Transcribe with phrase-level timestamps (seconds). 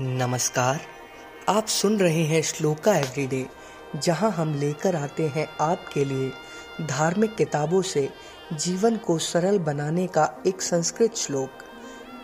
[0.00, 0.80] नमस्कार।
[1.48, 3.46] आप सुन रहे हैं श्लोका एवरीडे,
[3.96, 6.30] जहाँ हम लेकर आते हैं आपके लिए
[6.86, 8.08] धार्मिक किताबों से
[8.52, 11.50] जीवन को सरल बनाने का एक संस्कृत श्लोक।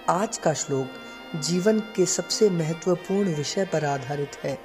[0.08, 4.58] आज का श्लोक जीवन के सबसे महत्वपूर्ण विषय पर आधारित है,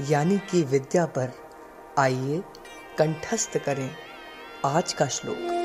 [0.00, 1.32] यानी कि विद्या पर।
[1.98, 2.42] आइए,
[2.98, 3.90] कंठस्थ करें
[4.64, 5.57] आज का श्लोक।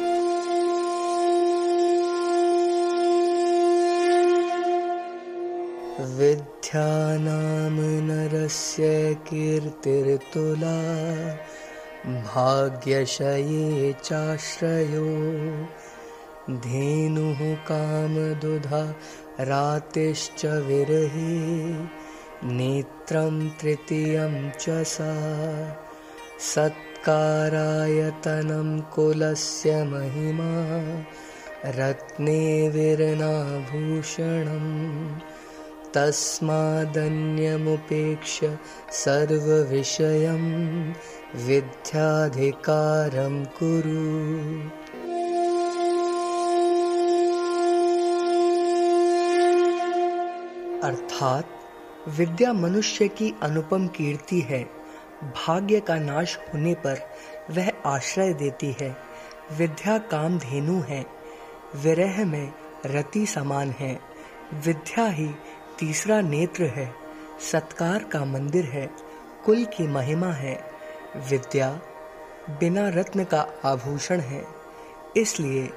[6.00, 11.04] विद्यानाम नरस्य कीर्तिर्तुला
[12.06, 15.28] भाग्यशये चाश्रयो।
[16.50, 18.96] धेनुः कामदुधा
[19.40, 21.86] रातिश्च विरहे
[22.44, 25.16] नेत्रं तृतीयं च सा।
[26.56, 30.80] सत्कारायतनं कुलस्य महिमा
[31.66, 35.33] रत्ने विरनाभूषणम्
[35.94, 38.60] तस्मादन्यमुपेक्ष्य
[41.36, 44.08] विद्याधिकारं कुरु।
[50.88, 51.48] अर्थात
[52.08, 54.70] विद्या मनुष्य की अनुपम कीर्ति है,
[55.24, 57.12] भाग्य का नाश होने पर
[57.52, 58.98] वह आश्रय देती है,
[59.58, 61.06] विद्या काम धेनु है,
[61.76, 62.54] विरह में
[62.86, 64.14] रति समान है,
[64.54, 65.30] विद्या ही
[65.80, 66.94] तीसरा नेत्र है।
[67.52, 68.90] सत्कार का मंदिर है।
[69.46, 70.72] कुल की महिमा है।
[71.30, 71.82] विद्या
[72.50, 74.46] बिना रत्न का आभूषण है।
[75.18, 75.70] इसलिए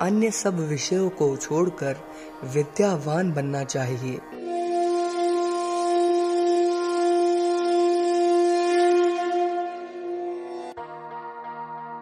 [0.00, 1.96] अन्य सब विषयों को छोड़कर
[2.44, 4.20] विद्यावान बनना चाहिए।